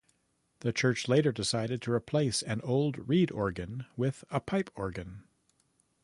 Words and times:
The 0.61 0.73
church 0.73 1.07
later 1.07 1.31
decided 1.31 1.79
to 1.83 1.91
replace 1.93 2.41
an 2.41 2.59
old 2.61 3.07
reed 3.07 3.29
organ 3.29 3.85
with 3.95 4.23
a 4.31 4.39
pipe 4.39 4.71
organ. 4.73 5.25